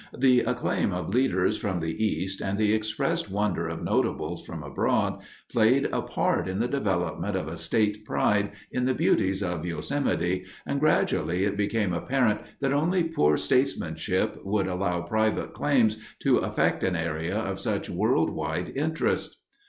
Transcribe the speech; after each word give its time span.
The 0.17 0.39
acclaim 0.39 0.91
of 0.93 1.13
leaders 1.13 1.57
from 1.59 1.79
the 1.79 2.03
East 2.03 2.41
and 2.41 2.57
the 2.57 2.73
expressed 2.73 3.29
wonder 3.29 3.67
of 3.67 3.83
notables 3.83 4.43
from 4.43 4.63
abroad 4.63 5.21
played 5.51 5.87
a 5.91 6.01
part 6.01 6.47
in 6.47 6.57
the 6.57 6.67
development 6.67 7.35
of 7.35 7.47
a 7.47 7.55
state 7.55 8.03
pride 8.03 8.53
in 8.71 8.85
the 8.85 8.95
beauties 8.95 9.43
of 9.43 9.63
Yosemite, 9.63 10.43
and, 10.65 10.79
gradually, 10.79 11.45
it 11.45 11.55
became 11.55 11.93
apparent 11.93 12.41
that 12.61 12.73
only 12.73 13.03
poor 13.03 13.37
statesmanship 13.37 14.43
would 14.43 14.65
allow 14.65 15.01
private 15.03 15.53
claims 15.53 15.97
to 16.23 16.37
affect 16.39 16.83
an 16.83 16.95
area 16.95 17.37
of 17.37 17.59
such 17.59 17.87
world 17.87 18.31
wide 18.31 18.73
interest. 18.75 19.37